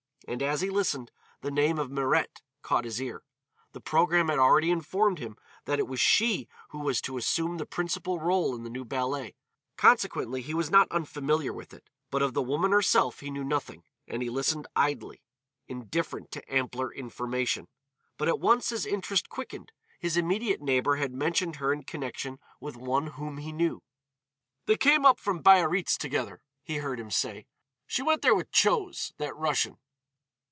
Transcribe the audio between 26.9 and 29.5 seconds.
him say. "She went there with Chose, that